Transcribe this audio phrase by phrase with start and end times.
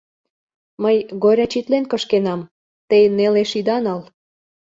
[0.83, 2.41] Мый горячитлен кышкенам,
[2.89, 4.01] те нелеш ида нал.